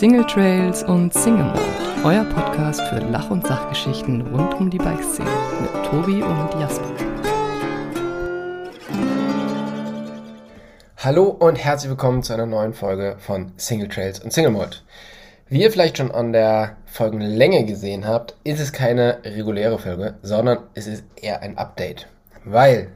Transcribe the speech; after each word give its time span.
Single 0.00 0.24
Trails 0.24 0.82
und 0.82 1.12
Single 1.12 1.44
Mode, 1.44 1.60
euer 2.04 2.24
Podcast 2.24 2.80
für 2.88 3.00
Lach- 3.00 3.30
und 3.30 3.46
Sachgeschichten 3.46 4.22
rund 4.34 4.54
um 4.54 4.70
die 4.70 4.78
Bikeszene 4.78 5.28
mit 5.60 5.84
Tobi 5.90 6.22
und 6.22 6.58
Jasper. 6.58 6.88
Hallo 10.96 11.24
und 11.24 11.56
herzlich 11.56 11.90
willkommen 11.90 12.22
zu 12.22 12.32
einer 12.32 12.46
neuen 12.46 12.72
Folge 12.72 13.16
von 13.18 13.52
Single 13.58 13.88
Trails 13.88 14.20
und 14.20 14.32
Single 14.32 14.52
Mode. 14.52 14.78
Wie 15.50 15.60
ihr 15.60 15.70
vielleicht 15.70 15.98
schon 15.98 16.10
an 16.10 16.32
der 16.32 16.78
Folgenlänge 16.86 17.66
gesehen 17.66 18.08
habt, 18.08 18.36
ist 18.42 18.58
es 18.60 18.72
keine 18.72 19.18
reguläre 19.22 19.78
Folge, 19.78 20.14
sondern 20.22 20.60
es 20.72 20.86
ist 20.86 21.04
eher 21.16 21.42
ein 21.42 21.58
Update. 21.58 22.06
Weil 22.46 22.88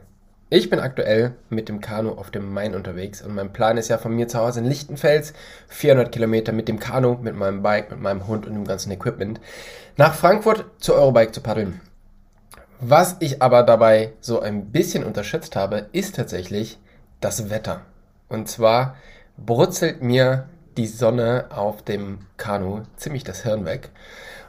ich 0.55 0.69
bin 0.69 0.79
aktuell 0.79 1.33
mit 1.49 1.67
dem 1.67 1.81
Kanu 1.81 2.11
auf 2.11 2.31
dem 2.31 2.53
Main 2.53 2.75
unterwegs 2.75 3.21
und 3.21 3.35
mein 3.35 3.51
Plan 3.51 3.75
ist 3.75 3.89
ja 3.89 3.97
von 3.97 4.15
mir 4.15 4.29
zu 4.29 4.39
Hause 4.39 4.61
in 4.61 4.65
Lichtenfels 4.65 5.33
400 5.67 6.13
Kilometer 6.13 6.53
mit 6.53 6.69
dem 6.69 6.79
Kanu, 6.79 7.17
mit 7.21 7.35
meinem 7.35 7.61
Bike, 7.61 7.91
mit 7.91 7.99
meinem 7.99 8.25
Hund 8.25 8.45
und 8.47 8.53
dem 8.53 8.63
ganzen 8.63 8.89
Equipment 8.91 9.41
nach 9.97 10.15
Frankfurt 10.15 10.63
zu 10.79 10.93
Eurobike 10.93 11.33
zu 11.33 11.41
paddeln. 11.41 11.81
Was 12.79 13.17
ich 13.19 13.41
aber 13.41 13.63
dabei 13.63 14.13
so 14.21 14.39
ein 14.39 14.71
bisschen 14.71 15.03
unterschätzt 15.03 15.57
habe, 15.57 15.89
ist 15.91 16.15
tatsächlich 16.15 16.79
das 17.19 17.49
Wetter. 17.49 17.81
Und 18.29 18.47
zwar 18.47 18.95
brutzelt 19.37 20.01
mir 20.01 20.47
die 20.77 20.87
Sonne 20.87 21.47
auf 21.49 21.81
dem 21.81 22.19
Kanu 22.37 22.83
ziemlich 22.95 23.25
das 23.25 23.43
Hirn 23.43 23.65
weg. 23.65 23.89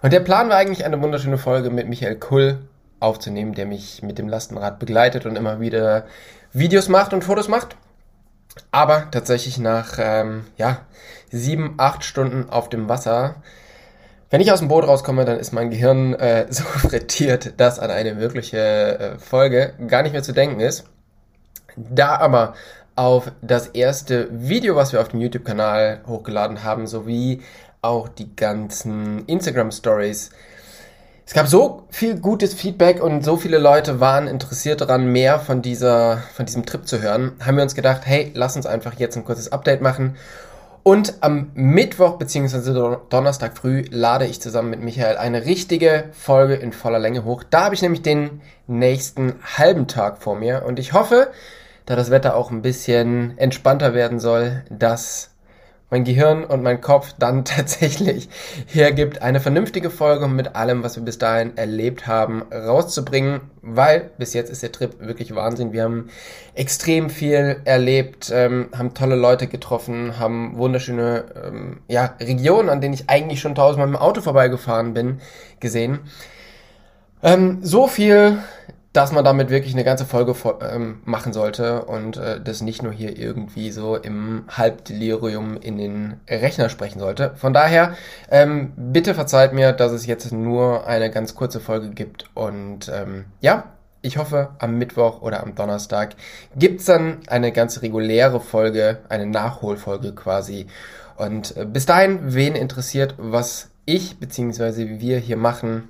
Und 0.02 0.12
der 0.12 0.20
Plan 0.20 0.48
war 0.50 0.56
eigentlich 0.56 0.84
eine 0.84 1.02
wunderschöne 1.02 1.38
Folge 1.38 1.70
mit 1.70 1.88
Michael 1.88 2.16
Kull 2.16 2.60
aufzunehmen, 3.00 3.54
der 3.54 3.66
mich 3.66 4.02
mit 4.02 4.18
dem 4.18 4.28
Lastenrad 4.28 4.78
begleitet 4.78 5.26
und 5.26 5.36
immer 5.36 5.60
wieder 5.60 6.06
Videos 6.52 6.88
macht 6.88 7.12
und 7.12 7.24
Fotos 7.24 7.48
macht. 7.48 7.76
Aber 8.70 9.10
tatsächlich 9.10 9.58
nach 9.58 9.98
ähm, 9.98 10.44
ja, 10.56 10.80
sieben, 11.30 11.74
acht 11.78 12.04
Stunden 12.04 12.48
auf 12.48 12.68
dem 12.68 12.88
Wasser, 12.88 13.36
wenn 14.28 14.40
ich 14.40 14.50
aus 14.50 14.58
dem 14.58 14.68
Boot 14.68 14.86
rauskomme, 14.86 15.24
dann 15.24 15.38
ist 15.38 15.52
mein 15.52 15.70
Gehirn 15.70 16.14
äh, 16.14 16.46
so 16.50 16.64
frittiert, 16.64 17.60
dass 17.60 17.78
an 17.78 17.90
eine 17.90 18.18
wirkliche 18.18 18.58
äh, 18.98 19.18
Folge 19.18 19.74
gar 19.86 20.02
nicht 20.02 20.12
mehr 20.12 20.22
zu 20.22 20.32
denken 20.32 20.60
ist. 20.60 20.84
Da 21.76 22.16
aber 22.16 22.54
auf 22.96 23.30
das 23.42 23.68
erste 23.68 24.28
Video, 24.30 24.74
was 24.74 24.92
wir 24.92 25.00
auf 25.00 25.08
dem 25.08 25.20
YouTube-Kanal 25.20 26.00
hochgeladen 26.06 26.64
haben, 26.64 26.86
sowie 26.86 27.42
auch 27.82 28.08
die 28.08 28.34
ganzen 28.34 29.26
Instagram-Stories 29.26 30.30
es 31.26 31.34
gab 31.34 31.48
so 31.48 31.82
viel 31.90 32.20
gutes 32.20 32.54
Feedback 32.54 33.02
und 33.02 33.24
so 33.24 33.36
viele 33.36 33.58
Leute 33.58 33.98
waren 33.98 34.28
interessiert 34.28 34.80
daran, 34.80 35.06
mehr 35.06 35.40
von 35.40 35.60
dieser, 35.60 36.18
von 36.34 36.46
diesem 36.46 36.64
Trip 36.64 36.86
zu 36.86 37.02
hören, 37.02 37.32
haben 37.44 37.56
wir 37.56 37.64
uns 37.64 37.74
gedacht, 37.74 38.02
hey, 38.04 38.30
lass 38.34 38.54
uns 38.54 38.64
einfach 38.64 38.94
jetzt 38.94 39.16
ein 39.16 39.24
kurzes 39.24 39.50
Update 39.50 39.82
machen. 39.82 40.16
Und 40.84 41.14
am 41.22 41.50
Mittwoch 41.54 42.16
bzw. 42.16 42.98
Donnerstag 43.08 43.58
früh 43.58 43.84
lade 43.90 44.24
ich 44.26 44.40
zusammen 44.40 44.70
mit 44.70 44.80
Michael 44.80 45.16
eine 45.16 45.44
richtige 45.44 46.04
Folge 46.12 46.54
in 46.54 46.72
voller 46.72 47.00
Länge 47.00 47.24
hoch. 47.24 47.42
Da 47.50 47.64
habe 47.64 47.74
ich 47.74 47.82
nämlich 47.82 48.02
den 48.02 48.40
nächsten 48.68 49.34
halben 49.58 49.88
Tag 49.88 50.22
vor 50.22 50.36
mir 50.36 50.62
und 50.64 50.78
ich 50.78 50.92
hoffe, 50.92 51.32
da 51.86 51.96
das 51.96 52.12
Wetter 52.12 52.36
auch 52.36 52.52
ein 52.52 52.62
bisschen 52.62 53.36
entspannter 53.36 53.94
werden 53.94 54.20
soll, 54.20 54.62
dass 54.70 55.30
mein 55.90 56.04
Gehirn 56.04 56.44
und 56.44 56.62
mein 56.62 56.80
Kopf 56.80 57.14
dann 57.18 57.44
tatsächlich 57.46 58.28
hergibt, 58.66 59.22
eine 59.22 59.40
vernünftige 59.40 59.90
Folge 59.90 60.28
mit 60.28 60.56
allem, 60.56 60.82
was 60.82 60.96
wir 60.96 61.04
bis 61.04 61.18
dahin 61.18 61.56
erlebt 61.56 62.06
haben, 62.06 62.42
rauszubringen, 62.52 63.40
weil 63.62 64.10
bis 64.18 64.34
jetzt 64.34 64.50
ist 64.50 64.62
der 64.62 64.72
Trip 64.72 64.96
wirklich 65.00 65.34
Wahnsinn. 65.34 65.72
Wir 65.72 65.84
haben 65.84 66.08
extrem 66.54 67.10
viel 67.10 67.60
erlebt, 67.64 68.30
ähm, 68.34 68.68
haben 68.76 68.94
tolle 68.94 69.16
Leute 69.16 69.46
getroffen, 69.46 70.18
haben 70.18 70.56
wunderschöne 70.56 71.24
ähm, 71.46 71.80
ja, 71.88 72.14
Regionen, 72.20 72.68
an 72.68 72.80
denen 72.80 72.94
ich 72.94 73.08
eigentlich 73.08 73.40
schon 73.40 73.54
tausendmal 73.54 73.86
dem 73.86 73.96
Auto 73.96 74.20
vorbeigefahren 74.20 74.94
bin, 74.94 75.20
gesehen. 75.60 76.00
Ähm, 77.22 77.58
so 77.62 77.86
viel 77.86 78.38
dass 78.96 79.12
man 79.12 79.24
damit 79.24 79.50
wirklich 79.50 79.74
eine 79.74 79.84
ganze 79.84 80.06
Folge 80.06 80.34
ähm, 80.62 81.00
machen 81.04 81.34
sollte 81.34 81.84
und 81.84 82.16
äh, 82.16 82.40
das 82.40 82.62
nicht 82.62 82.82
nur 82.82 82.92
hier 82.92 83.18
irgendwie 83.18 83.70
so 83.70 83.94
im 83.94 84.44
Halbdelirium 84.48 85.58
in 85.58 85.76
den 85.76 86.20
Rechner 86.28 86.70
sprechen 86.70 86.98
sollte. 86.98 87.32
Von 87.36 87.52
daher, 87.52 87.94
ähm, 88.30 88.72
bitte 88.76 89.14
verzeiht 89.14 89.52
mir, 89.52 89.72
dass 89.72 89.92
es 89.92 90.06
jetzt 90.06 90.32
nur 90.32 90.86
eine 90.86 91.10
ganz 91.10 91.34
kurze 91.34 91.60
Folge 91.60 91.90
gibt 91.90 92.30
und 92.34 92.88
ähm, 92.88 93.26
ja, 93.40 93.64
ich 94.00 94.16
hoffe, 94.16 94.50
am 94.60 94.78
Mittwoch 94.78 95.20
oder 95.20 95.42
am 95.42 95.54
Donnerstag 95.54 96.14
gibt's 96.54 96.86
dann 96.86 97.18
eine 97.26 97.52
ganz 97.52 97.82
reguläre 97.82 98.40
Folge, 98.40 98.98
eine 99.08 99.26
Nachholfolge 99.26 100.14
quasi. 100.14 100.68
Und 101.16 101.56
äh, 101.56 101.66
bis 101.66 101.86
dahin, 101.86 102.20
wen 102.22 102.54
interessiert, 102.54 103.14
was 103.18 103.70
ich 103.84 104.18
bzw. 104.18 105.00
wir 105.00 105.18
hier 105.18 105.36
machen, 105.36 105.88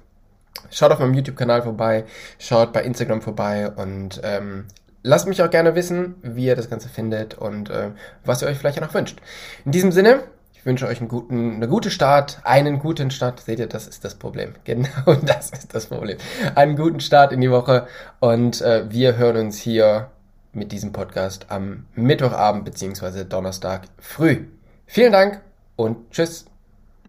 Schaut 0.71 0.93
auf 0.93 0.99
meinem 0.99 1.15
YouTube-Kanal 1.15 1.63
vorbei, 1.63 2.05
schaut 2.39 2.73
bei 2.73 2.83
Instagram 2.83 3.23
vorbei 3.23 3.71
und 3.71 4.21
ähm, 4.25 4.67
lasst 5.03 5.29
mich 5.29 5.43
auch 5.43 5.51
gerne 5.51 5.75
wissen, 5.75 6.17
wie 6.23 6.47
ihr 6.47 6.57
das 6.57 6.69
Ganze 6.69 6.89
findet 6.89 7.35
und 7.35 7.71
äh, 7.71 7.91
was 8.25 8.43
ihr 8.43 8.49
euch 8.49 8.59
vielleicht 8.59 8.81
noch 8.81 8.93
wünscht. 8.93 9.21
In 9.65 9.73
diesem 9.73 9.93
Sinne, 9.93 10.25
ich 10.53 10.67
wünsche 10.67 10.87
euch 10.87 10.99
einen 10.99 11.09
guten, 11.09 11.57
eine 11.57 11.69
gute 11.69 11.91
Start, 11.91 12.41
einen 12.43 12.81
guten 12.81 13.11
Start. 13.11 13.41
Seht 13.41 13.61
ihr, 13.61 13.69
das 13.69 13.87
ist 13.87 14.05
das 14.05 14.17
Problem. 14.17 14.55
Genau, 14.65 15.15
das 15.23 15.51
ist 15.51 15.75
das 15.75 15.87
Problem. 15.87 16.19
Einen 16.55 16.77
guten 16.77 17.01
Start 17.01 17.33
in 17.33 17.41
die 17.41 17.51
Woche 17.51 17.87
und 18.19 18.61
äh, 18.63 18.91
wir 18.91 19.17
hören 19.17 19.37
uns 19.37 19.59
hier 19.59 20.11
mit 20.53 20.73
diesem 20.73 20.93
Podcast 20.93 21.47
am 21.51 21.87
Mittwochabend 21.95 22.65
bzw. 22.65 23.25
Donnerstag 23.25 23.83
früh. 23.99 24.47
Vielen 24.87 25.13
Dank 25.13 25.41
und 25.77 26.11
tschüss. 26.11 26.47